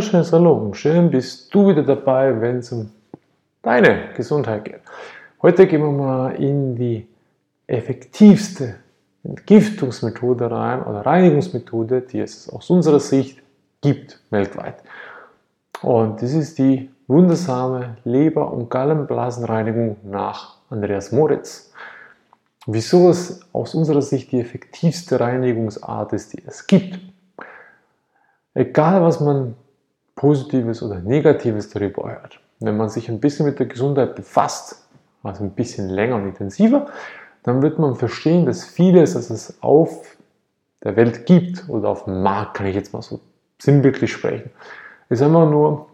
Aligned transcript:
wunderschönes 0.00 0.32
Hallo 0.32 0.54
und 0.54 0.78
schön 0.78 1.10
bist 1.10 1.54
du 1.54 1.68
wieder 1.68 1.82
dabei, 1.82 2.40
wenn 2.40 2.60
es 2.60 2.72
um 2.72 2.90
deine 3.60 4.14
Gesundheit 4.16 4.64
geht. 4.64 4.80
Heute 5.42 5.66
gehen 5.66 5.82
wir 5.82 5.90
mal 5.90 6.30
in 6.36 6.74
die 6.74 7.06
effektivste 7.66 8.76
Entgiftungsmethode 9.24 10.50
rein 10.50 10.82
oder 10.84 11.04
Reinigungsmethode, 11.04 12.00
die 12.00 12.20
es 12.20 12.48
aus 12.48 12.70
unserer 12.70 12.98
Sicht 12.98 13.42
gibt 13.82 14.18
weltweit. 14.30 14.76
Und 15.82 16.22
das 16.22 16.32
ist 16.32 16.56
die 16.56 16.88
wundersame 17.06 17.98
Leber- 18.04 18.50
und 18.54 18.70
Gallenblasenreinigung 18.70 19.98
nach 20.04 20.56
Andreas 20.70 21.12
Moritz. 21.12 21.74
Wieso 22.66 23.10
es 23.10 23.42
aus 23.52 23.74
unserer 23.74 24.00
Sicht 24.00 24.32
die 24.32 24.40
effektivste 24.40 25.20
Reinigungsart 25.20 26.14
ist, 26.14 26.32
die 26.32 26.42
es 26.46 26.66
gibt. 26.66 26.98
Egal, 28.54 29.02
was 29.02 29.20
man 29.20 29.56
Positives 30.20 30.82
oder 30.82 30.98
Negatives 30.98 31.70
darüber 31.70 32.10
hört, 32.10 32.40
wenn 32.58 32.76
man 32.76 32.90
sich 32.90 33.08
ein 33.08 33.20
bisschen 33.20 33.46
mit 33.46 33.58
der 33.58 33.64
Gesundheit 33.64 34.14
befasst, 34.14 34.86
also 35.22 35.42
ein 35.42 35.52
bisschen 35.52 35.88
länger 35.88 36.16
und 36.16 36.26
intensiver, 36.26 36.88
dann 37.42 37.62
wird 37.62 37.78
man 37.78 37.96
verstehen, 37.96 38.44
dass 38.44 38.66
vieles, 38.66 39.14
was 39.14 39.30
es 39.30 39.54
auf 39.62 40.18
der 40.84 40.94
Welt 40.96 41.24
gibt 41.24 41.66
oder 41.70 41.88
auf 41.88 42.04
dem 42.04 42.22
Markt, 42.22 42.52
kann 42.52 42.66
ich 42.66 42.74
jetzt 42.74 42.92
mal 42.92 43.00
so 43.00 43.18
sinnbildlich 43.58 44.12
sprechen, 44.12 44.50
ist 45.08 45.22
einfach 45.22 45.48
nur 45.48 45.86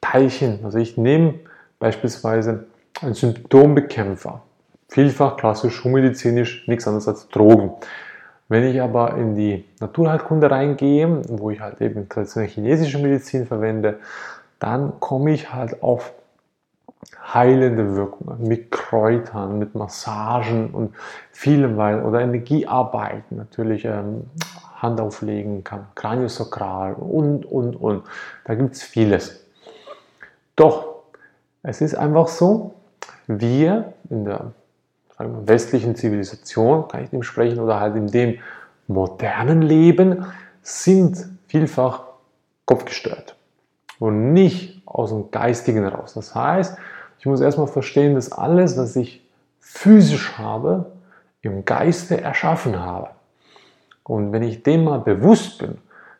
Teilchen. 0.00 0.60
Also 0.64 0.78
ich 0.78 0.96
nehme 0.96 1.34
beispielsweise 1.78 2.64
einen 3.02 3.12
Symptombekämpfer, 3.12 4.40
vielfach 4.88 5.36
klassisch 5.36 5.74
schulmedizinisch, 5.74 6.66
nichts 6.68 6.88
anderes 6.88 7.06
als 7.06 7.28
Drogen. 7.28 7.72
Wenn 8.48 8.64
ich 8.64 8.80
aber 8.80 9.16
in 9.16 9.34
die 9.34 9.64
Naturheilkunde 9.80 10.50
reingehe, 10.50 11.22
wo 11.28 11.50
ich 11.50 11.60
halt 11.60 11.80
eben 11.80 12.08
traditionelle 12.08 12.52
chinesische 12.52 12.98
Medizin 12.98 13.46
verwende, 13.46 13.98
dann 14.58 15.00
komme 15.00 15.32
ich 15.32 15.52
halt 15.52 15.82
auf 15.82 16.12
heilende 17.32 17.96
Wirkungen 17.96 18.46
mit 18.46 18.70
Kräutern, 18.70 19.58
mit 19.58 19.74
Massagen 19.74 20.70
und 20.70 20.94
vielem, 21.32 21.76
weil 21.76 22.02
oder 22.02 22.20
Energiearbeiten 22.20 23.36
natürlich 23.36 23.84
ähm, 23.84 24.24
Hand 24.76 25.00
auflegen 25.00 25.64
kann, 25.64 25.86
Kraniosakral 25.94 26.94
und 26.94 27.46
und 27.46 27.76
und. 27.76 28.04
Da 28.44 28.54
gibt 28.54 28.74
es 28.74 28.82
vieles. 28.82 29.44
Doch 30.56 30.94
es 31.62 31.80
ist 31.80 31.94
einfach 31.94 32.28
so, 32.28 32.74
wir 33.26 33.94
in 34.10 34.24
der 34.24 34.52
westlichen 35.46 35.94
Zivilisation, 35.96 36.88
kann 36.88 37.04
ich 37.04 37.10
dem 37.10 37.22
sprechen, 37.22 37.60
oder 37.60 37.80
halt 37.80 37.96
in 37.96 38.08
dem 38.08 38.38
modernen 38.86 39.62
Leben, 39.62 40.26
sind 40.62 41.28
vielfach 41.46 42.04
kopfgestört 42.64 43.36
und 43.98 44.32
nicht 44.32 44.82
aus 44.86 45.10
dem 45.10 45.30
Geistigen 45.30 45.82
heraus. 45.82 46.14
Das 46.14 46.34
heißt, 46.34 46.76
ich 47.18 47.26
muss 47.26 47.40
erstmal 47.40 47.66
verstehen, 47.66 48.14
dass 48.14 48.32
alles, 48.32 48.76
was 48.76 48.96
ich 48.96 49.26
physisch 49.60 50.36
habe, 50.38 50.92
im 51.42 51.64
Geiste 51.64 52.20
erschaffen 52.20 52.78
habe. 52.78 53.10
Und 54.02 54.32
wenn 54.32 54.42
ich 54.42 54.62
dem 54.62 54.84
mal 54.84 55.00
bewusst 55.00 55.58
bin, 55.58 55.78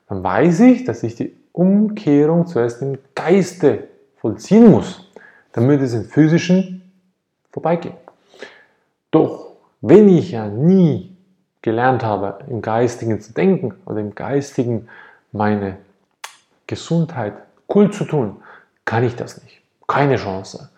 dann 0.09 0.23
weiß 0.23 0.61
ich, 0.61 0.85
dass 0.85 1.03
ich 1.03 1.15
die 1.15 1.37
Umkehrung 1.53 2.47
zuerst 2.47 2.83
im 2.83 2.99
Geiste 3.15 3.89
vollziehen 4.17 4.71
muss, 4.71 5.11
damit 5.53 5.81
es 5.81 5.95
im 5.95 6.05
physischen 6.05 6.91
vorbeigeht. 7.51 8.04
Doch 9.15 9.53
wenn 9.81 10.09
ich 10.09 10.33
ja 10.33 10.49
nie 10.49 11.17
gelernt 11.63 12.03
habe, 12.03 12.39
im 12.49 12.63
Geistigen 12.63 13.21
zu 13.21 13.33
denken 13.33 13.75
oder 13.87 14.01
im 14.01 14.17
Geistigen 14.17 14.89
meine 15.31 15.77
Gesundheit 16.67 17.35
cool 17.73 17.93
zu 17.93 18.07
tun, 18.07 18.39
kann 18.85 19.05
ich 19.05 19.15
das 19.15 19.41
nicht. 19.41 19.61
Keine 19.87 20.17
Chance. 20.17 20.71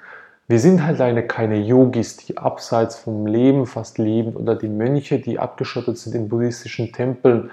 Wir 0.48 0.60
sind 0.60 0.84
halt 0.84 1.00
eine, 1.00 1.26
keine 1.26 1.56
Yogis, 1.56 2.18
die 2.18 2.36
abseits 2.36 2.98
vom 2.98 3.26
Leben 3.26 3.64
fast 3.64 3.96
leben 3.96 4.36
oder 4.36 4.54
die 4.54 4.68
Mönche, 4.68 5.18
die 5.18 5.38
abgeschottet 5.38 5.96
sind 5.96 6.14
in 6.14 6.28
buddhistischen 6.28 6.92
Tempeln, 6.92 7.50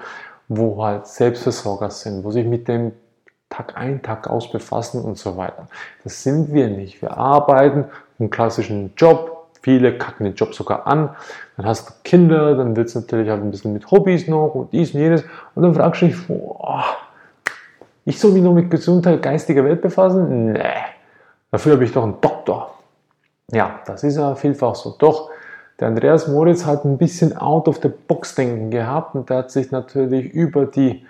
wo 0.49 0.83
halt 0.83 1.07
Selbstversorger 1.07 1.91
sind, 1.91 2.25
wo 2.25 2.31
sich 2.31 2.45
mit 2.45 2.67
dem 2.67 2.91
Tag 3.49 3.77
ein, 3.77 4.01
Tag 4.01 4.27
aus 4.27 4.51
befassen 4.51 5.01
und 5.01 5.17
so 5.17 5.37
weiter. 5.37 5.69
Das 6.03 6.23
sind 6.23 6.51
wir 6.51 6.67
nicht. 6.67 7.01
Wir 7.01 7.15
arbeiten 7.15 7.85
einen 8.19 8.29
klassischen 8.29 8.93
Job, 8.97 9.32
Viele 9.63 9.97
kacken 9.97 10.25
den 10.25 10.35
Job 10.35 10.53
sogar 10.53 10.85
an. 10.85 11.09
Dann 11.55 11.65
hast 11.65 11.89
du 11.89 11.93
Kinder, 12.03 12.53
dann 12.55 12.75
wird 12.75 12.89
es 12.89 12.95
natürlich 12.95 13.29
halt 13.29 13.41
ein 13.41 13.49
bisschen 13.49 13.71
mit 13.71 13.89
Hobbys 13.89 14.27
noch 14.27 14.53
und 14.53 14.73
dies 14.73 14.93
und 14.93 14.99
jenes. 14.99 15.23
Und 15.55 15.63
dann 15.63 15.73
fragst 15.73 16.01
du 16.01 16.07
dich, 16.07 16.17
oh, 16.27 16.81
ich 18.03 18.19
soll 18.19 18.31
mich 18.31 18.43
nur 18.43 18.53
mit 18.53 18.69
Gesundheit 18.69 19.21
geistiger 19.21 19.63
Welt 19.63 19.81
befassen? 19.81 20.51
Nee, 20.51 20.59
dafür 21.49 21.73
habe 21.73 21.85
ich 21.85 21.93
doch 21.93 22.03
einen 22.03 22.19
Doktor. 22.19 22.77
Ja, 23.51 23.79
das 23.85 24.03
ist 24.03 24.17
ja 24.17 24.35
vielfach 24.35 24.75
so. 24.75 24.95
Doch, 24.99 25.29
der 25.79 25.87
Andreas 25.87 26.27
Moritz 26.27 26.65
hat 26.65 26.83
ein 26.83 26.97
bisschen 26.97 27.37
out 27.37 27.69
of 27.69 27.79
the 27.81 27.89
box 27.89 28.35
denken 28.35 28.69
gehabt 28.69 29.15
und 29.15 29.29
der 29.29 29.37
hat 29.37 29.51
sich 29.51 29.71
natürlich 29.71 30.29
über 30.33 30.65
die 30.65 31.05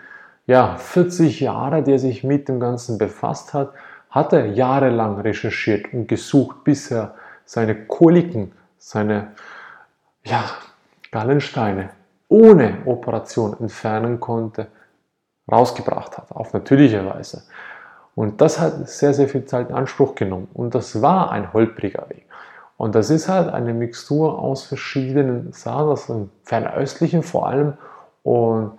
ja, 0.46 0.75
40 0.75 1.40
Jahre, 1.40 1.81
die 1.81 1.94
er 1.94 2.00
sich 2.00 2.24
mit 2.24 2.47
dem 2.50 2.59
Ganzen 2.59 3.00
befasst 3.00 3.56
hat, 3.56 3.72
hat 4.12 4.31
er 4.31 4.46
jahrelang 4.46 5.20
recherchiert 5.20 5.91
und 5.91 6.08
gesucht, 6.08 6.64
bis 6.64 6.91
er 6.91 7.16
seine 7.46 7.76
Koliken, 7.86 8.52
seine 8.78 9.31
ja, 10.24 10.44
Gallensteine 11.12 11.90
ohne 12.30 12.80
Operation 12.86 13.56
entfernen 13.59 14.20
konnte, 14.20 14.68
rausgebracht 15.52 16.18
hat, 16.18 16.32
auf 16.32 16.53
natürliche 16.53 17.06
Weise. 17.06 17.44
Und 18.16 18.42
das 18.42 18.59
hat 18.59 18.88
sehr, 18.90 19.14
sehr 19.14 19.28
viel 19.28 19.46
Zeit 19.46 19.70
in 19.70 19.76
Anspruch 19.76 20.16
genommen. 20.16 20.48
Und 20.53 20.76
das 20.76 21.02
war 21.02 21.32
ein 21.32 21.53
holpriger 21.53 22.09
Weg. 22.09 22.26
Und 22.78 22.96
das 22.96 23.09
ist 23.09 23.30
halt 23.30 23.53
eine 23.53 23.74
Mixtur 23.74 24.40
aus 24.40 24.64
verschiedenen 24.64 25.52
Sachen, 25.53 25.90
aus 25.90 26.08
dem 26.08 26.30
Fernöstlichen 26.44 27.24
vor 27.24 27.48
allem. 27.48 27.74
Und 28.24 28.74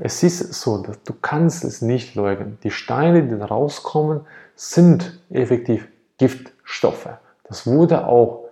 es 0.00 0.22
ist 0.22 0.52
so, 0.54 0.78
dass 0.78 1.02
du 1.02 1.14
kannst 1.20 1.64
es 1.64 1.82
nicht 1.82 2.14
leugnen. 2.14 2.58
Die 2.62 2.70
Steine, 2.70 3.22
die 3.24 3.34
rauskommen, 3.34 4.22
sind 4.54 5.20
effektiv 5.30 5.88
Giftstoffe. 6.18 7.08
Das 7.48 7.66
wurde 7.66 8.06
auch 8.06 8.44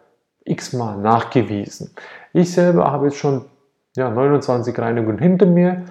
x-mal 0.44 0.96
nachgewiesen. 0.96 1.94
Ich 2.32 2.52
selber 2.52 2.90
habe 2.90 3.06
jetzt 3.06 3.18
schon 3.18 3.44
ja, 3.96 4.10
29 4.10 4.78
Reinigungen 4.78 5.18
hinter 5.18 5.46
mir. 5.46 5.82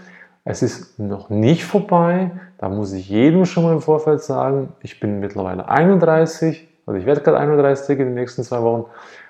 Es 0.43 0.61
ist 0.61 0.99
noch 0.99 1.29
nicht 1.29 1.65
vorbei. 1.65 2.31
Da 2.57 2.69
muss 2.69 2.93
ich 2.93 3.09
jedem 3.09 3.45
schon 3.45 3.63
mal 3.63 3.73
im 3.73 3.81
Vorfeld 3.81 4.21
sagen, 4.21 4.73
ich 4.81 4.99
bin 4.99 5.19
mittlerweile 5.19 5.67
31, 5.67 6.67
also 6.85 6.99
ich 6.99 7.05
werde 7.05 7.21
gerade 7.21 7.39
31 7.39 7.99
in 7.99 8.05
den 8.05 8.13
nächsten 8.13 8.43
zwei 8.43 8.61
Wochen. 8.61 8.85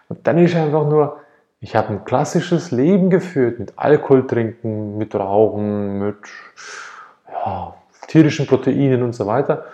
Und 0.09 0.27
dann 0.27 0.37
ist 0.37 0.55
einfach 0.55 0.87
nur, 0.87 1.17
ich 1.61 1.75
habe 1.75 1.89
ein 1.89 2.05
klassisches 2.05 2.71
Leben 2.71 3.09
geführt 3.09 3.59
mit 3.59 3.73
Alkohol 3.77 4.27
trinken, 4.27 4.97
mit 4.97 5.15
Rauchen, 5.15 5.99
mit 5.99 6.17
ja, 7.31 7.73
tierischen 8.07 8.45
Proteinen 8.45 9.01
und 9.01 9.15
so 9.15 9.25
weiter. 9.25 9.65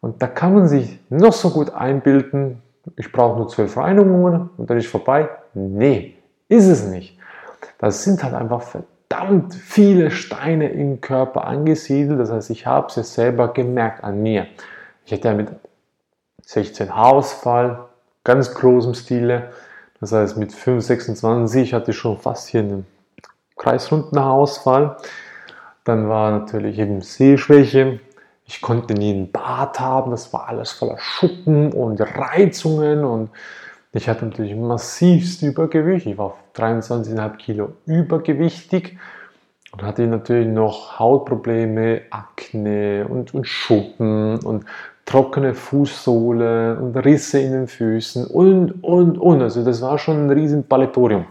Und 0.00 0.20
da 0.22 0.26
kann 0.26 0.54
man 0.54 0.68
sich 0.68 1.00
noch 1.08 1.32
so 1.32 1.50
gut 1.50 1.74
einbilden, 1.74 2.62
ich 2.96 3.10
brauche 3.12 3.38
nur 3.38 3.48
zwölf 3.48 3.76
Reinigungen 3.76 4.50
und 4.56 4.70
dann 4.70 4.76
ist 4.76 4.86
vorbei. 4.86 5.28
Nee, 5.54 6.16
ist 6.48 6.66
es 6.66 6.84
nicht. 6.84 7.18
Das 7.78 8.04
sind 8.04 8.22
halt 8.22 8.34
einfach 8.34 8.62
verdammt 8.62 9.54
viele 9.54 10.10
Steine 10.10 10.70
im 10.70 11.00
Körper 11.00 11.46
angesiedelt. 11.46 12.20
Das 12.20 12.30
heißt, 12.30 12.50
ich 12.50 12.66
habe 12.66 12.88
es 12.88 12.96
ja 12.96 13.02
selber 13.02 13.52
gemerkt 13.52 14.04
an 14.04 14.22
mir. 14.22 14.46
Ich 15.06 15.12
hatte 15.12 15.28
ja 15.28 15.34
mit 15.34 15.48
16 16.42 16.94
Haarausfall, 16.94 17.86
ganz 18.22 18.54
großem 18.54 18.94
Stile. 18.94 19.50
Das 20.00 20.12
heißt, 20.12 20.36
mit 20.36 20.52
5, 20.52 20.84
26 20.84 21.72
hatte 21.72 21.92
ich 21.92 21.96
schon 21.96 22.18
fast 22.18 22.48
hier 22.48 22.60
einen 22.60 22.86
kreisrunden 23.56 24.18
Haarausfall. 24.18 24.96
Dann 25.84 26.08
war 26.08 26.30
natürlich 26.30 26.78
eben 26.78 27.00
Sehschwäche, 27.00 28.00
ich 28.46 28.60
konnte 28.60 28.94
nie 28.94 29.12
einen 29.12 29.32
Bart 29.32 29.80
haben, 29.80 30.10
das 30.10 30.32
war 30.32 30.48
alles 30.48 30.72
voller 30.72 30.98
Schuppen 30.98 31.72
und 31.72 32.00
Reizungen 32.00 33.04
und 33.04 33.30
ich 33.92 34.08
hatte 34.08 34.26
natürlich 34.26 34.56
massivst 34.56 35.42
Übergewicht. 35.42 36.06
Ich 36.06 36.18
war 36.18 36.34
23,5 36.56 37.36
Kilo 37.36 37.72
übergewichtig 37.86 38.98
und 39.72 39.82
hatte 39.82 40.06
natürlich 40.06 40.48
noch 40.48 40.98
Hautprobleme, 40.98 42.02
Akne 42.10 43.06
und, 43.08 43.34
und 43.34 43.46
Schuppen 43.46 44.38
und 44.40 44.64
trockene 45.04 45.54
Fußsohle 45.54 46.78
und 46.78 46.96
Risse 46.96 47.38
in 47.38 47.52
den 47.52 47.66
Füßen 47.68 48.26
und, 48.26 48.82
und, 48.82 49.16
und. 49.16 49.42
Also 49.42 49.64
das 49.64 49.80
war 49.80 49.98
schon 49.98 50.26
ein 50.26 50.30
riesen 50.30 50.66
Paletorium, 50.66 51.26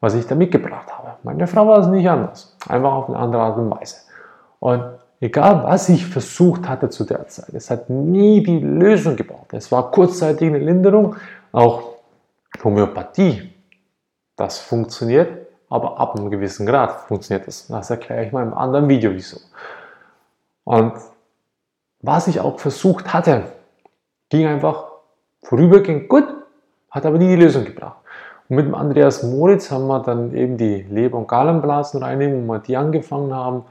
was 0.00 0.14
ich 0.14 0.26
da 0.26 0.34
mitgebracht 0.34 0.92
habe. 0.92 1.14
Meine 1.22 1.46
Frau 1.46 1.66
war 1.66 1.78
es 1.78 1.86
nicht 1.86 2.08
anders, 2.08 2.56
einfach 2.68 2.92
auf 2.92 3.08
eine 3.08 3.18
andere 3.18 3.42
Art 3.42 3.58
und 3.58 3.70
Weise. 3.70 3.96
Und 4.58 4.84
Egal 5.20 5.64
was 5.64 5.88
ich 5.88 6.06
versucht 6.06 6.68
hatte 6.68 6.90
zu 6.90 7.04
der 7.04 7.26
Zeit, 7.28 7.54
es 7.54 7.70
hat 7.70 7.88
nie 7.88 8.42
die 8.42 8.58
Lösung 8.58 9.16
gebracht. 9.16 9.52
Es 9.52 9.72
war 9.72 9.90
kurzzeitig 9.90 10.48
eine 10.48 10.58
Linderung, 10.58 11.16
auch 11.52 11.96
Homöopathie, 12.62 13.52
das 14.36 14.58
funktioniert, 14.58 15.46
aber 15.70 15.98
ab 15.98 16.16
einem 16.16 16.30
gewissen 16.30 16.66
Grad 16.66 17.00
funktioniert 17.08 17.46
das. 17.46 17.66
Das 17.68 17.90
erkläre 17.90 18.26
ich 18.26 18.32
mal 18.32 18.42
im 18.42 18.54
anderen 18.54 18.88
Video 18.88 19.12
wieso. 19.12 19.38
Und 20.64 20.92
was 22.00 22.28
ich 22.28 22.40
auch 22.40 22.58
versucht 22.58 23.12
hatte, 23.12 23.44
ging 24.28 24.46
einfach 24.46 24.86
vorübergehend 25.42 26.08
gut, 26.08 26.26
hat 26.90 27.06
aber 27.06 27.18
nie 27.18 27.28
die 27.28 27.42
Lösung 27.42 27.64
gebracht. 27.64 27.98
Und 28.48 28.56
mit 28.56 28.66
dem 28.66 28.74
Andreas 28.74 29.22
Moritz 29.22 29.70
haben 29.70 29.86
wir 29.86 30.00
dann 30.00 30.34
eben 30.34 30.56
die 30.56 30.82
Leber- 30.82 31.18
und 31.18 31.28
Gallenblasenreinigung, 31.28 32.46
wo 32.46 32.52
wir 32.52 32.58
die 32.60 32.76
angefangen 32.76 33.34
haben. 33.34 33.64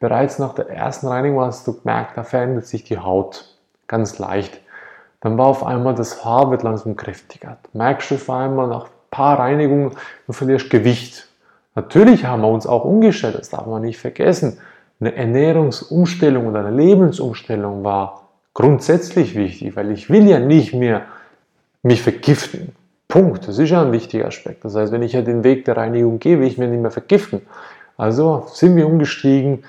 Bereits 0.00 0.38
nach 0.38 0.54
der 0.54 0.70
ersten 0.70 1.06
Reinigung 1.08 1.42
hast 1.42 1.66
du 1.66 1.78
gemerkt, 1.78 2.16
da 2.16 2.24
verändert 2.24 2.66
sich 2.66 2.84
die 2.84 2.98
Haut 2.98 3.44
ganz 3.86 4.18
leicht. 4.18 4.60
Dann 5.20 5.36
war 5.36 5.46
auf 5.46 5.64
einmal 5.64 5.94
das 5.94 6.24
Haar 6.24 6.50
wird 6.50 6.62
langsam 6.62 6.96
kräftiger. 6.96 7.58
Merkst 7.74 8.10
du 8.10 8.14
auf 8.14 8.30
einmal 8.30 8.66
nach 8.66 8.84
ein 8.84 8.90
paar 9.10 9.38
Reinigungen, 9.38 9.92
du 10.26 10.32
verlierst 10.32 10.70
Gewicht. 10.70 11.28
Natürlich 11.74 12.24
haben 12.24 12.40
wir 12.40 12.48
uns 12.48 12.66
auch 12.66 12.86
umgestellt, 12.86 13.38
das 13.38 13.50
darf 13.50 13.66
man 13.66 13.82
nicht 13.82 13.98
vergessen. 13.98 14.58
Eine 15.00 15.14
Ernährungsumstellung 15.14 16.46
oder 16.46 16.60
eine 16.60 16.76
Lebensumstellung 16.76 17.84
war 17.84 18.28
grundsätzlich 18.54 19.34
wichtig, 19.34 19.76
weil 19.76 19.90
ich 19.90 20.08
will 20.08 20.26
ja 20.26 20.38
nicht 20.38 20.72
mehr 20.72 21.02
mich 21.82 22.02
vergiften. 22.02 22.74
Punkt. 23.06 23.46
Das 23.48 23.58
ist 23.58 23.70
ja 23.70 23.82
ein 23.82 23.92
wichtiger 23.92 24.26
Aspekt. 24.26 24.64
Das 24.64 24.74
heißt, 24.74 24.92
wenn 24.92 25.02
ich 25.02 25.12
ja 25.12 25.20
den 25.20 25.44
Weg 25.44 25.66
der 25.66 25.76
Reinigung 25.76 26.20
gehe, 26.20 26.38
will 26.40 26.46
ich 26.46 26.56
mich 26.56 26.70
nicht 26.70 26.80
mehr 26.80 26.90
vergiften. 26.90 27.42
Also 27.96 28.46
sind 28.48 28.76
wir 28.76 28.86
umgestiegen, 28.86 29.64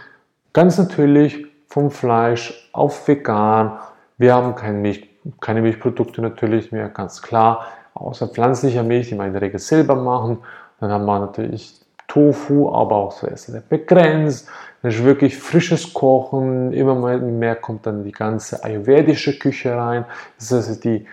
ganz 0.53 0.77
natürlich 0.77 1.45
vom 1.68 1.92
Fleisch 1.92 2.69
auf 2.74 3.07
vegan. 3.07 3.80
Wir 4.18 4.33
haben 4.33 4.56
keine, 4.56 4.77
Milch, 4.77 5.09
keine 5.39 5.62
Milchprodukte 5.62 6.21
natürlich 6.21 6.71
mehr, 6.71 6.89
ganz 6.89 7.21
klar, 7.21 7.65
außer 7.94 8.27
pflanzlicher 8.27 8.83
Milch, 8.83 9.09
die 9.09 9.15
wir 9.15 9.25
in 9.25 9.33
der 9.33 9.42
Regel 9.42 9.59
selber 9.59 9.95
machen. 9.95 10.39
Dann 10.80 10.92
haben 10.92 11.06
wir 11.06 11.19
natürlich 11.19 11.80
Tofu, 12.07 12.69
aber 12.69 12.95
auch 12.95 13.12
so 13.12 13.27
sehr 13.33 13.62
begrenzt. 13.62 14.50
Das 14.81 14.95
ist 14.95 15.03
wirklich 15.03 15.38
frisches 15.38 15.94
Kochen. 15.94 16.74
Immer 16.74 17.18
mehr 17.19 17.56
kommt 17.56 17.86
dann 17.86 18.03
die 18.03 18.12
ganze 18.12 18.63
ayurvedische 18.63 19.38
Küche 19.39 19.75
rein. 19.75 20.06
Das 20.38 20.51
heißt, 20.51 20.83
die 20.83 21.06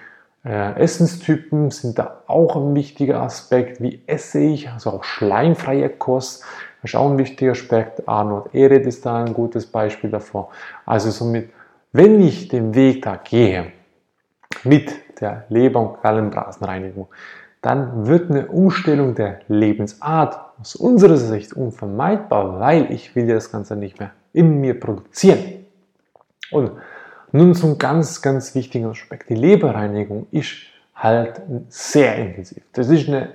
äh, 0.44 0.81
Essenstypen 0.81 1.70
sind 1.70 1.99
da 1.99 2.23
auch 2.26 2.56
ein 2.56 2.75
wichtiger 2.75 3.20
Aspekt. 3.20 3.81
Wie 3.81 4.00
esse 4.06 4.40
ich? 4.40 4.70
Also 4.70 4.90
auch 4.90 5.05
schleimfreie 5.05 5.90
Kost. 5.90 6.44
Das 6.82 6.92
ist 6.92 6.96
auch 6.96 7.10
ein 7.10 7.19
wichtiger 7.19 7.52
Aspekt. 7.52 8.08
Arnold 8.08 8.54
Ehret 8.54 8.86
ist 8.86 9.04
da 9.04 9.25
ein 9.25 9.34
gutes 9.34 9.66
Beispiel 9.66 10.10
davor. 10.10 10.50
Also 10.86 11.10
somit, 11.10 11.50
wenn 11.92 12.20
ich 12.20 12.48
den 12.48 12.75
Weg 12.75 13.02
da 13.02 13.16
gehe, 13.16 13.72
mit 14.64 15.20
der 15.20 15.44
Leber- 15.48 15.80
und 15.80 16.02
Gallenblasenreinigung, 16.02 17.08
dann 17.60 18.06
wird 18.06 18.30
eine 18.30 18.46
Umstellung 18.46 19.14
der 19.14 19.40
Lebensart 19.48 20.38
aus 20.60 20.76
unserer 20.76 21.16
Sicht 21.16 21.52
unvermeidbar, 21.52 22.60
weil 22.60 22.92
ich 22.92 23.14
will 23.16 23.28
ja 23.28 23.34
das 23.34 23.50
Ganze 23.50 23.76
nicht 23.76 23.98
mehr 23.98 24.12
in 24.32 24.60
mir 24.60 24.78
produzieren. 24.78 25.66
Und 26.50 26.72
nun 27.32 27.54
zum 27.54 27.78
ganz, 27.78 28.22
ganz 28.22 28.54
wichtigen 28.54 28.86
Aspekt. 28.86 29.28
Die 29.28 29.34
Leberreinigung 29.34 30.28
ist 30.30 30.52
halt 30.94 31.42
sehr 31.69 32.16
intensiv. 32.16 32.62
Das 32.72 32.88
ist 32.88 33.08
eine 33.08 33.34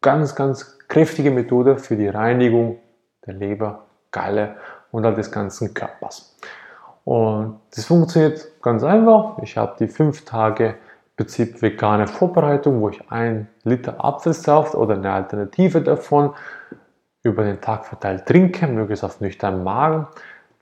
ganz, 0.00 0.34
ganz 0.34 0.73
kräftige 0.88 1.30
Methode 1.30 1.78
für 1.78 1.96
die 1.96 2.08
Reinigung 2.08 2.78
der 3.26 3.34
Leber, 3.34 3.86
Galle 4.10 4.56
und 4.90 5.04
halt 5.04 5.18
des 5.18 5.30
ganzen 5.30 5.74
Körpers. 5.74 6.36
Und 7.04 7.60
das 7.74 7.84
funktioniert 7.84 8.62
ganz 8.62 8.82
einfach. 8.82 9.38
Ich 9.42 9.56
habe 9.56 9.76
die 9.78 9.88
fünf 9.88 10.24
Tage 10.24 10.76
Prinzip 11.16 11.62
vegane 11.62 12.08
Vorbereitung, 12.08 12.80
wo 12.80 12.88
ich 12.88 13.00
ein 13.10 13.46
Liter 13.62 14.04
Apfelsaft 14.04 14.74
oder 14.74 14.94
eine 14.94 15.12
Alternative 15.12 15.80
davon 15.80 16.34
über 17.22 17.44
den 17.44 17.60
Tag 17.60 17.86
verteilt 17.86 18.26
trinke, 18.26 18.66
möglichst 18.66 19.04
auf 19.04 19.20
nüchternen 19.20 19.62
Magen. 19.62 20.08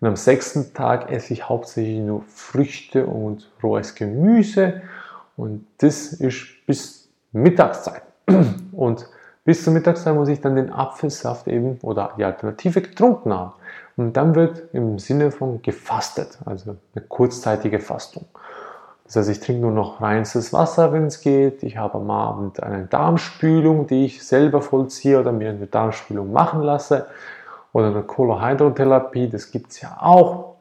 Und 0.00 0.08
am 0.08 0.16
sechsten 0.16 0.74
Tag 0.74 1.10
esse 1.10 1.32
ich 1.32 1.48
hauptsächlich 1.48 2.00
nur 2.00 2.22
Früchte 2.26 3.06
und 3.06 3.50
rohes 3.62 3.94
Gemüse. 3.94 4.82
Und 5.36 5.66
das 5.78 6.12
ist 6.12 6.66
bis 6.66 7.08
Mittagszeit. 7.32 8.02
Und 8.72 9.08
bis 9.44 9.64
zur 9.64 9.72
Mittagszeit 9.72 10.14
muss 10.14 10.28
ich 10.28 10.40
dann 10.40 10.56
den 10.56 10.72
Apfelsaft 10.72 11.48
eben 11.48 11.78
oder 11.82 12.12
die 12.16 12.24
Alternative 12.24 12.80
getrunken 12.80 13.32
haben. 13.32 13.52
Und 13.96 14.16
dann 14.16 14.34
wird 14.34 14.62
im 14.72 14.98
Sinne 14.98 15.30
von 15.30 15.62
gefastet, 15.62 16.38
also 16.44 16.76
eine 16.94 17.04
kurzzeitige 17.06 17.80
Fastung. 17.80 18.24
Das 19.04 19.16
heißt, 19.16 19.30
ich 19.30 19.40
trinke 19.40 19.60
nur 19.62 19.72
noch 19.72 20.00
reinstes 20.00 20.52
Wasser, 20.52 20.92
wenn 20.92 21.06
es 21.06 21.20
geht. 21.20 21.62
Ich 21.62 21.76
habe 21.76 21.98
am 21.98 22.10
Abend 22.10 22.62
eine 22.62 22.86
Darmspülung, 22.86 23.86
die 23.86 24.06
ich 24.06 24.26
selber 24.26 24.62
vollziehe 24.62 25.20
oder 25.20 25.32
mir 25.32 25.50
eine 25.50 25.66
Darmspülung 25.66 26.32
machen 26.32 26.62
lasse. 26.62 27.06
Oder 27.74 27.88
eine 27.88 28.02
Kohlohydrotherapie, 28.02 29.28
das 29.28 29.50
gibt 29.50 29.72
es 29.72 29.80
ja 29.82 29.98
auch. 30.00 30.54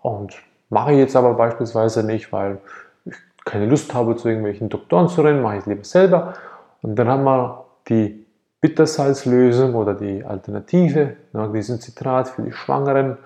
Und 0.00 0.34
mache 0.70 0.92
ich 0.92 0.98
jetzt 0.98 1.14
aber 1.14 1.34
beispielsweise 1.34 2.02
nicht, 2.02 2.32
weil 2.32 2.58
ich 3.04 3.16
keine 3.44 3.66
Lust 3.66 3.94
habe, 3.94 4.16
zu 4.16 4.28
irgendwelchen 4.28 4.68
Doktoren 4.68 5.08
zu 5.08 5.20
rennen, 5.22 5.42
mache 5.42 5.54
ich 5.56 5.60
es 5.60 5.66
lieber 5.66 5.84
selber. 5.84 6.34
Und 6.80 6.96
dann 6.96 7.08
haben 7.08 7.24
wir 7.24 7.61
die 7.88 8.26
Bittersalzlösung 8.60 9.74
oder 9.74 9.94
die 9.94 10.24
Alternative, 10.24 11.16
Magnesiumcitrat 11.32 12.28
für 12.28 12.42
die 12.42 12.52
Schwangeren. 12.52 13.18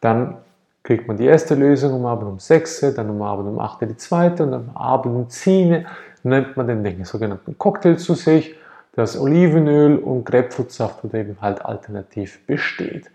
Dann 0.00 0.36
kriegt 0.82 1.08
man 1.08 1.16
die 1.16 1.24
erste 1.24 1.54
Lösung 1.54 1.94
um 1.94 2.04
Abend 2.04 2.28
um 2.28 2.38
6, 2.38 2.92
dann 2.94 3.08
um 3.08 3.22
Abend 3.22 3.48
um 3.48 3.58
8 3.58 3.82
die 3.82 3.96
zweite 3.96 4.42
und 4.42 4.52
am 4.52 4.70
Abend 4.74 5.16
um 5.16 5.28
10 5.28 5.86
nimmt 6.22 6.56
man 6.56 6.66
den, 6.66 6.84
den 6.84 7.04
sogenannten 7.04 7.56
Cocktail 7.56 7.96
zu 7.96 8.14
sich, 8.14 8.54
das 8.92 9.18
Olivenöl 9.18 9.96
und 9.96 10.24
Grapefruitsaft 10.24 11.04
oder 11.04 11.18
eben 11.18 11.36
halt 11.40 11.64
alternativ 11.64 12.46
besteht. 12.46 13.10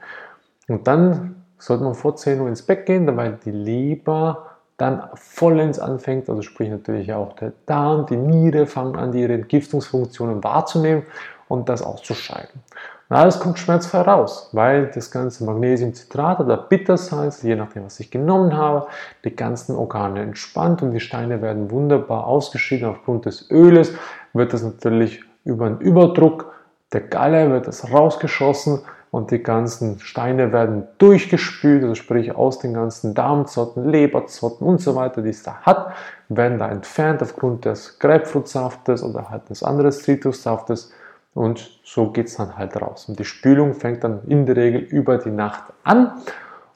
Und 0.68 0.88
dann 0.88 1.44
sollte 1.60 1.84
man 1.84 1.94
vor 1.94 2.16
10 2.16 2.40
Uhr 2.42 2.48
ins 2.48 2.64
Bett 2.64 2.86
gehen, 2.86 3.16
weil 3.16 3.38
die 3.46 3.52
Leber 3.52 4.49
dann 4.80 5.04
vollends 5.16 5.80
anfängt, 5.80 6.30
also 6.30 6.42
sprich 6.42 6.70
natürlich 6.70 7.14
auch 7.14 7.34
der 7.34 7.54
Darm, 7.66 8.06
die 8.06 8.18
Niere 8.18 8.66
fangen 8.66 8.96
an, 8.96 9.14
ihre 9.14 9.34
Entgiftungsfunktionen 9.34 10.44
wahrzunehmen 10.44 11.04
und 11.48 11.70
das 11.70 11.82
auszuscheiden. 11.82 12.62
Und 13.10 13.16
alles 13.16 13.40
kommt 13.40 13.60
schmerzfrei 13.60 14.02
raus, 14.02 14.50
weil 14.54 14.88
das 14.88 15.12
ganze 15.12 15.44
Magnesiumcitrat 15.44 16.40
oder 16.40 16.58
Bittersalz, 16.58 17.42
je 17.42 17.56
nachdem, 17.56 17.86
was 17.86 18.00
ich 18.00 18.12
genommen 18.12 18.56
habe, 18.56 18.88
die 19.26 19.36
ganzen 19.36 19.76
Organe 19.76 20.22
entspannt 20.22 20.82
und 20.82 20.92
die 20.92 21.00
Steine 21.00 21.42
werden 21.42 21.72
wunderbar 21.72 22.28
ausgeschieden. 22.28 22.88
Aufgrund 22.88 23.26
des 23.26 23.50
Öles 23.50 23.94
wird 24.34 24.54
das 24.54 24.64
natürlich 24.64 25.24
über 25.44 25.66
einen 25.66 25.80
Überdruck 25.80 26.54
der 26.94 27.02
Galle 27.02 27.52
wird 27.52 27.68
das 27.68 27.92
rausgeschossen 27.92 28.82
und 29.12 29.32
die 29.32 29.42
ganzen 29.42 30.00
Steine 30.00 30.52
werden 30.52 30.88
durchgespült, 31.00 31.84
also 31.84 31.96
sprich 31.96 32.36
aus 32.36 32.60
den 32.60 32.74
ganzen 32.74 33.14
Darmzotten, 33.14 33.90
Leberzotten 33.90 34.66
und 34.66 34.82
so 34.82 34.96
weiter, 34.96 35.22
die 35.22 35.30
es 35.30 35.44
da 35.44 35.56
hat, 35.62 35.94
werden 36.30 36.60
da 36.60 36.70
entfernt 36.70 37.22
aufgrund 37.22 37.66
des 37.66 37.98
Grapefruitsaftes 38.00 39.04
oder 39.04 39.30
halt 39.30 39.50
des 39.50 39.64
anderen 39.64 39.92
Zitrussaftes 39.92 40.92
und 41.34 41.80
so 41.84 42.12
geht 42.12 42.28
es 42.28 42.38
dann 42.38 42.58
halt 42.58 42.80
raus. 42.82 43.06
Und 43.08 43.20
die 43.20 43.26
Spülung 43.26 43.74
fängt 43.74 44.04
dann 44.04 44.22
in 44.28 44.46
der 44.46 44.56
Regel 44.56 44.82
über 44.82 45.18
die 45.18 45.32
Nacht 45.32 45.64
an. 45.84 46.12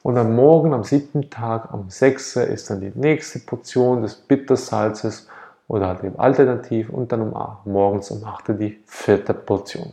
Und 0.02 0.18
am 0.18 0.34
Morgen, 0.34 0.74
am 0.74 0.84
siebten 0.84 1.30
Tag, 1.30 1.72
am 1.72 1.88
6. 1.88 2.36
ist 2.36 2.70
dann 2.70 2.80
die 2.80 2.92
nächste 2.94 3.38
Portion 3.40 4.02
des 4.02 4.14
Bittersalzes 4.14 5.28
oder 5.66 5.88
halt 5.88 6.04
eben 6.04 6.18
alternativ 6.18 6.90
und 6.90 7.10
dann 7.10 7.22
um, 7.22 7.56
morgens 7.64 8.10
um 8.10 8.22
8 8.22 8.48
die 8.60 8.82
vierte 8.86 9.32
Portion. 9.32 9.92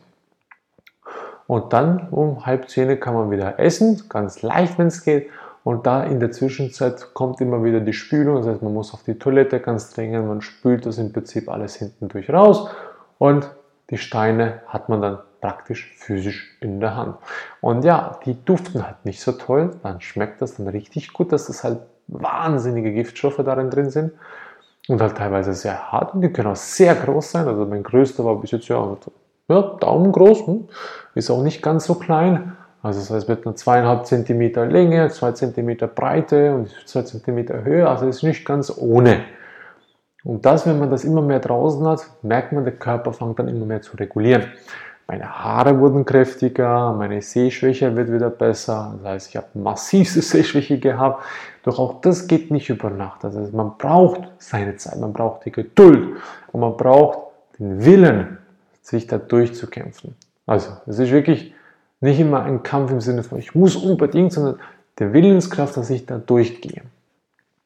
Und 1.51 1.73
dann 1.73 2.07
um 2.11 2.45
halb 2.45 2.69
zehn 2.69 2.97
kann 2.97 3.13
man 3.13 3.29
wieder 3.29 3.59
essen, 3.59 4.03
ganz 4.07 4.41
leicht, 4.41 4.79
wenn 4.79 4.87
es 4.87 5.03
geht. 5.03 5.29
Und 5.65 5.85
da 5.85 6.01
in 6.01 6.21
der 6.21 6.31
Zwischenzeit 6.31 7.13
kommt 7.13 7.41
immer 7.41 7.61
wieder 7.61 7.81
die 7.81 7.91
Spülung, 7.91 8.37
das 8.37 8.47
heißt, 8.47 8.61
man 8.61 8.73
muss 8.73 8.93
auf 8.93 9.03
die 9.03 9.19
Toilette 9.19 9.59
ganz 9.59 9.91
dringend, 9.93 10.29
man 10.29 10.39
spült 10.39 10.85
das 10.85 10.97
im 10.97 11.11
Prinzip 11.11 11.49
alles 11.49 11.75
hinten 11.75 12.07
durch 12.07 12.29
raus 12.29 12.69
und 13.17 13.51
die 13.89 13.97
Steine 13.97 14.61
hat 14.65 14.87
man 14.87 15.01
dann 15.01 15.17
praktisch 15.41 15.93
physisch 15.97 16.57
in 16.61 16.79
der 16.79 16.95
Hand. 16.95 17.17
Und 17.59 17.83
ja, 17.83 18.17
die 18.25 18.41
duften 18.45 18.87
halt 18.87 19.03
nicht 19.03 19.19
so 19.19 19.33
toll, 19.33 19.71
dann 19.83 19.99
schmeckt 19.99 20.41
das 20.41 20.55
dann 20.55 20.69
richtig 20.69 21.11
gut, 21.11 21.33
dass 21.33 21.47
das 21.47 21.65
halt 21.65 21.79
wahnsinnige 22.07 22.93
Giftstoffe 22.93 23.41
darin 23.43 23.69
drin 23.69 23.89
sind 23.89 24.13
und 24.87 25.01
halt 25.01 25.17
teilweise 25.17 25.53
sehr 25.53 25.91
hart 25.91 26.13
und 26.13 26.21
die 26.21 26.31
können 26.31 26.47
auch 26.47 26.55
sehr 26.55 26.95
groß 26.95 27.29
sein. 27.29 27.45
Also 27.45 27.65
mein 27.65 27.83
größter 27.83 28.23
war 28.23 28.39
bis 28.39 28.51
jetzt 28.51 28.69
ja, 28.69 28.77
ja 29.51 29.61
Daumen 29.79 30.11
groß, 30.11 30.47
hm? 30.47 30.67
ist 31.15 31.29
auch 31.29 31.43
nicht 31.43 31.61
ganz 31.61 31.85
so 31.85 31.95
klein. 31.95 32.57
Also 32.83 32.99
das 32.99 33.11
heißt 33.11 33.29
mit 33.29 33.45
einer 33.45 33.55
zweieinhalb 33.55 34.05
Zentimeter 34.05 34.65
Länge, 34.65 35.09
zwei 35.09 35.33
Zentimeter 35.33 35.87
Breite 35.87 36.55
und 36.55 36.69
zwei 36.85 37.03
Zentimeter 37.03 37.63
Höhe. 37.63 37.87
Also 37.87 38.07
ist 38.07 38.23
nicht 38.23 38.45
ganz 38.45 38.73
ohne. 38.75 39.21
Und 40.23 40.45
das, 40.45 40.67
wenn 40.67 40.79
man 40.79 40.89
das 40.89 41.03
immer 41.03 41.21
mehr 41.21 41.39
draußen 41.39 41.85
hat, 41.87 42.05
merkt 42.21 42.51
man, 42.51 42.63
der 42.63 42.75
Körper 42.75 43.13
fängt 43.13 43.39
dann 43.39 43.47
immer 43.47 43.65
mehr 43.65 43.81
zu 43.81 43.95
regulieren. 43.97 44.45
Meine 45.07 45.29
Haare 45.29 45.79
wurden 45.79 46.05
kräftiger, 46.05 46.93
meine 46.93 47.21
Sehschwäche 47.21 47.95
wird 47.95 48.11
wieder 48.11 48.29
besser. 48.29 48.95
Das 49.03 49.11
heißt, 49.11 49.29
ich 49.29 49.37
habe 49.37 49.47
massivste 49.55 50.21
Sehschwäche 50.21 50.79
gehabt. 50.79 51.23
Doch 51.63 51.79
auch 51.79 52.01
das 52.01 52.27
geht 52.27 52.49
nicht 52.49 52.69
über 52.69 52.89
Nacht. 52.89 53.23
Heißt, 53.23 53.53
man 53.53 53.77
braucht 53.77 54.21
seine 54.37 54.77
Zeit, 54.77 54.99
man 54.99 55.11
braucht 55.11 55.45
die 55.45 55.51
Geduld 55.51 56.17
und 56.51 56.61
man 56.61 56.77
braucht 56.77 57.19
den 57.59 57.83
Willen, 57.83 58.37
sich 58.81 59.07
da 59.07 59.17
durchzukämpfen. 59.17 60.15
Also, 60.45 60.71
es 60.87 60.99
ist 60.99 61.11
wirklich 61.11 61.53
nicht 62.01 62.19
immer 62.19 62.43
ein 62.43 62.63
Kampf 62.63 62.91
im 62.91 63.01
Sinne 63.01 63.23
von, 63.23 63.39
ich 63.39 63.55
muss 63.55 63.75
unbedingt, 63.75 64.33
sondern 64.33 64.59
der 64.99 65.13
Willenskraft, 65.13 65.77
dass 65.77 65.89
ich 65.89 66.05
da 66.05 66.17
durchgehe. 66.17 66.81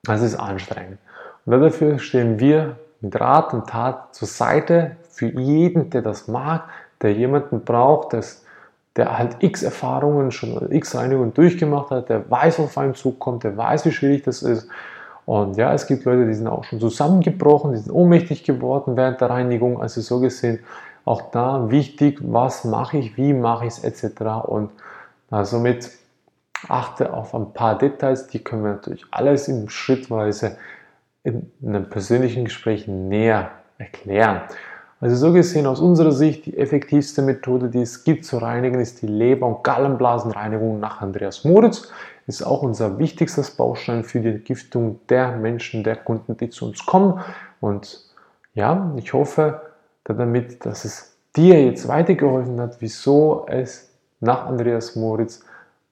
Das 0.04 0.22
ist 0.22 0.36
anstrengend. 0.36 1.00
Und 1.46 1.60
dafür 1.60 2.00
stehen 2.00 2.40
wir 2.40 2.76
mit 3.02 3.20
Rat 3.20 3.54
und 3.54 3.68
Tat 3.68 4.14
zur 4.14 4.28
Seite 4.28 4.98
für 5.10 5.28
jeden, 5.28 5.90
der 5.90 6.02
das 6.02 6.28
mag, 6.28 6.64
der 7.02 7.14
jemanden 7.14 7.62
braucht, 7.62 8.14
das, 8.14 8.44
der 8.96 9.18
halt 9.18 9.38
x 9.40 9.64
Erfahrungen 9.64 10.32
schon, 10.32 10.72
x 10.72 10.96
Reinigungen 10.96 11.34
durchgemacht 11.34 11.92
hat, 11.92 12.10
der 12.10 12.30
weiß, 12.30 12.60
auf 12.60 12.78
einen 12.78 12.96
zukommt, 12.96 13.44
der 13.44 13.56
weiß, 13.56 13.86
wie 13.86 13.92
schwierig 13.92 14.24
das 14.24 14.42
ist. 14.42 14.68
Und 15.26 15.58
ja, 15.58 15.74
es 15.74 15.88
gibt 15.88 16.06
Leute, 16.06 16.28
die 16.28 16.34
sind 16.34 16.48
auch 16.48 16.64
schon 16.66 16.80
zusammengebrochen, 16.80 17.72
die 17.72 17.80
sind 17.80 17.92
ohnmächtig 17.92 18.44
geworden 18.44 18.96
während 18.96 19.22
der 19.22 19.30
Reinigung. 19.30 19.82
Also 19.82 20.02
so 20.02 20.20
gesehen, 20.20 20.60
auch 21.06 21.32
da 21.32 21.70
wichtig, 21.72 22.20
was 22.22 22.66
mache 22.66 22.98
ich, 22.98 23.16
wie 23.16 23.34
mache 23.34 23.68
ich 23.68 23.78
es 23.78 23.84
etc. 23.84 24.22
Und 24.46 24.72
somit 25.44 25.92
achte 26.68 27.14
auf 27.14 27.36
ein 27.36 27.54
paar 27.54 27.78
Details, 27.78 28.28
die 28.28 28.44
können 28.44 28.64
wir 28.64 28.72
natürlich 28.72 29.06
alles 29.12 29.48
im 29.48 29.70
schrittweise 29.70 30.58
in 31.24 31.52
einem 31.66 31.90
persönlichen 31.90 32.46
Gespräch 32.46 32.88
näher 32.88 33.52
erklären. 33.78 34.42
Also 35.02 35.16
so 35.16 35.34
gesehen 35.34 35.68
aus 35.68 35.80
unserer 35.80 36.12
Sicht 36.12 36.46
die 36.46 36.58
effektivste 36.58 37.22
Methode, 37.22 37.70
die 37.70 37.82
es 37.82 38.04
gibt 38.04 38.26
zu 38.26 38.38
reinigen, 38.38 38.80
ist 38.80 39.02
die 39.02 39.08
Leber- 39.08 39.46
und 39.46 39.64
Gallenblasenreinigung 39.64 40.80
nach 40.80 41.02
Andreas 41.02 41.44
Moritz. 41.44 41.92
Ist 42.28 42.42
auch 42.42 42.64
unser 42.64 42.98
wichtigstes 42.98 43.52
Baustein 43.52 44.04
für 44.04 44.22
die 44.22 44.30
Entgiftung 44.30 45.00
der 45.10 45.36
Menschen, 45.36 45.84
der 45.84 45.98
Kunden, 45.98 46.38
die 46.38 46.50
zu 46.50 46.66
uns 46.66 46.84
kommen. 46.86 47.20
Und 47.60 48.00
ja, 48.54 48.94
ich 48.96 49.14
hoffe 49.14 49.62
damit, 50.14 50.66
dass 50.66 50.86
es 50.86 51.16
dir 51.36 51.64
jetzt 51.64 51.88
weitergeholfen 51.88 52.60
hat, 52.62 52.78
wieso 52.80 53.46
es 53.50 53.92
nach 54.20 54.46
Andreas 54.46 54.96
Moritz 54.96 55.44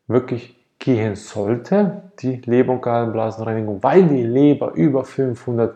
wirklich 0.07 0.55
gehen 0.79 1.15
sollte, 1.15 2.03
die 2.19 2.41
Leber- 2.45 2.73
und 2.73 2.81
Gallenblasenreinigung, 2.81 3.81
weil 3.81 4.03
die 4.03 4.23
Leber 4.23 4.73
über 4.73 5.03
500 5.03 5.75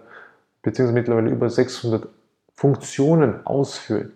bzw. 0.61 0.91
mittlerweile 0.91 1.29
über 1.29 1.49
600 1.49 2.07
Funktionen 2.53 3.45
ausführt. 3.45 4.11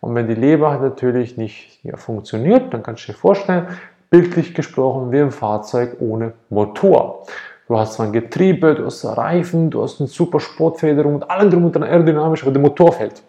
Und 0.00 0.14
wenn 0.14 0.28
die 0.28 0.34
Leber 0.34 0.78
natürlich 0.78 1.36
nicht 1.36 1.80
ja, 1.82 1.96
funktioniert, 1.96 2.72
dann 2.72 2.82
kannst 2.82 3.08
du 3.08 3.12
dir 3.12 3.18
vorstellen, 3.18 3.66
bildlich 4.10 4.54
gesprochen 4.54 5.10
wie 5.10 5.20
ein 5.20 5.32
Fahrzeug 5.32 5.96
ohne 6.00 6.32
Motor. 6.48 7.26
Du 7.66 7.76
hast 7.76 7.94
zwar 7.94 8.06
ein 8.06 8.12
Getriebe, 8.12 8.76
du 8.76 8.84
hast 8.84 9.04
Reifen, 9.04 9.70
du 9.70 9.82
hast 9.82 10.00
eine 10.00 10.08
super 10.08 10.38
Sportfederung 10.38 11.16
und 11.16 11.28
allem 11.28 11.50
drum 11.50 11.64
und 11.64 11.74
dran 11.74 11.82
aerodynamisch, 11.82 12.42
aber 12.42 12.52
der 12.52 12.62
Motor 12.62 12.92
fällt. 12.92 13.22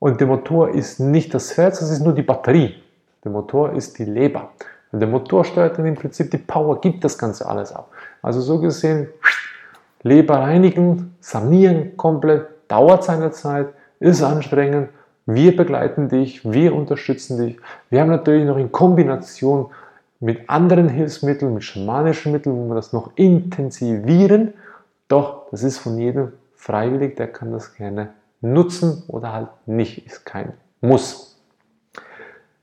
Und 0.00 0.18
der 0.18 0.26
Motor 0.26 0.70
ist 0.70 0.98
nicht 0.98 1.32
das 1.34 1.56
Herz, 1.56 1.78
das 1.78 1.90
ist 1.90 2.00
nur 2.00 2.14
die 2.14 2.22
Batterie. 2.22 2.74
Der 3.22 3.30
Motor 3.30 3.74
ist 3.74 3.98
die 3.98 4.06
Leber. 4.06 4.50
Und 4.90 5.00
der 5.00 5.08
Motor 5.08 5.44
steuert 5.44 5.78
dann 5.78 5.84
im 5.84 5.94
Prinzip 5.94 6.30
die 6.30 6.38
Power, 6.38 6.80
gibt 6.80 7.04
das 7.04 7.18
Ganze 7.18 7.46
alles 7.46 7.70
ab. 7.72 7.90
Also 8.22 8.40
so 8.40 8.58
gesehen, 8.58 9.08
Leber 10.02 10.36
reinigen, 10.36 11.14
sanieren 11.20 11.98
komplett, 11.98 12.46
dauert 12.66 13.04
seine 13.04 13.30
Zeit, 13.30 13.68
ist 14.00 14.22
anstrengend. 14.22 14.88
Wir 15.26 15.54
begleiten 15.54 16.08
dich, 16.08 16.50
wir 16.50 16.74
unterstützen 16.74 17.36
dich. 17.38 17.58
Wir 17.90 18.00
haben 18.00 18.08
natürlich 18.08 18.46
noch 18.46 18.56
in 18.56 18.72
Kombination 18.72 19.66
mit 20.18 20.48
anderen 20.48 20.88
Hilfsmitteln, 20.88 21.52
mit 21.52 21.62
schamanischen 21.62 22.32
Mitteln, 22.32 22.56
wo 22.56 22.68
wir 22.68 22.74
das 22.74 22.94
noch 22.94 23.10
intensivieren. 23.16 24.54
Doch 25.08 25.50
das 25.50 25.62
ist 25.62 25.76
von 25.76 25.98
jedem 25.98 26.32
freiwillig, 26.54 27.16
der 27.16 27.28
kann 27.28 27.52
das 27.52 27.74
gerne 27.74 28.08
nutzen 28.40 29.02
oder 29.08 29.32
halt 29.32 29.48
nicht, 29.66 30.06
ist 30.06 30.24
kein 30.24 30.52
Muss. 30.80 31.38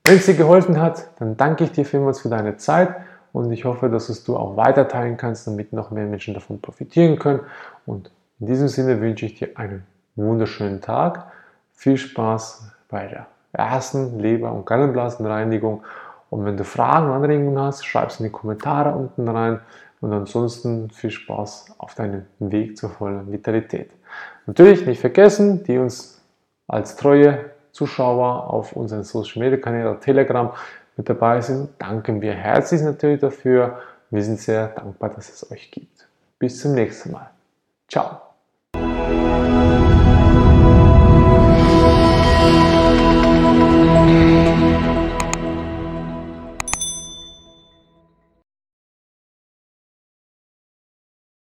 Wenn 0.03 0.17
es 0.17 0.25
dir 0.25 0.35
geholfen 0.35 0.79
hat, 0.79 1.09
dann 1.19 1.37
danke 1.37 1.65
ich 1.65 1.71
dir 1.71 1.85
vielmals 1.85 2.21
für 2.21 2.29
deine 2.29 2.57
Zeit 2.57 2.95
und 3.33 3.51
ich 3.51 3.65
hoffe, 3.65 3.89
dass 3.89 4.09
es 4.09 4.23
du 4.23 4.37
auch 4.37 4.57
weiter 4.57 4.87
teilen 4.87 5.17
kannst, 5.17 5.47
damit 5.47 5.73
noch 5.73 5.91
mehr 5.91 6.05
Menschen 6.05 6.33
davon 6.33 6.61
profitieren 6.61 7.19
können. 7.19 7.41
Und 7.85 8.09
in 8.39 8.47
diesem 8.47 8.67
Sinne 8.67 9.01
wünsche 9.01 9.25
ich 9.25 9.35
dir 9.35 9.49
einen 9.55 9.85
wunderschönen 10.15 10.81
Tag. 10.81 11.31
Viel 11.73 11.97
Spaß 11.97 12.71
bei 12.89 13.07
der 13.07 13.27
ersten 13.51 14.19
Leber- 14.19 14.53
und 14.53 14.65
Gallenblasenreinigung. 14.65 15.83
Und 16.29 16.45
wenn 16.45 16.57
du 16.57 16.63
Fragen 16.63 17.11
Anregungen 17.11 17.59
hast, 17.59 17.85
schreib 17.85 18.09
es 18.09 18.19
in 18.19 18.25
die 18.25 18.31
Kommentare 18.31 18.95
unten 18.95 19.27
rein. 19.27 19.59
Und 20.01 20.13
ansonsten 20.13 20.89
viel 20.89 21.11
Spaß 21.11 21.75
auf 21.79 21.95
deinem 21.95 22.25
Weg 22.39 22.77
zur 22.77 22.89
vollen 22.89 23.31
Vitalität. 23.31 23.91
Natürlich 24.45 24.85
nicht 24.85 25.01
vergessen, 25.01 25.63
die 25.63 25.77
uns 25.77 26.21
als 26.67 26.95
treue 26.95 27.51
Zuschauer 27.71 28.51
auf 28.51 28.73
unseren 28.73 29.03
Social 29.03 29.41
Media 29.43 29.57
Kanälen, 29.57 29.99
Telegram 29.99 30.51
mit 30.95 31.07
dabei 31.07 31.41
sind, 31.41 31.69
danken 31.77 32.21
wir 32.21 32.33
herzlich 32.33 32.81
natürlich 32.81 33.21
dafür. 33.21 33.79
Wir 34.09 34.23
sind 34.23 34.39
sehr 34.39 34.69
dankbar, 34.69 35.09
dass 35.09 35.29
es 35.29 35.51
euch 35.51 35.69
gibt. 35.69 36.07
Bis 36.39 36.59
zum 36.59 36.73
nächsten 36.73 37.11
Mal. 37.11 37.29
Ciao. 37.87 38.21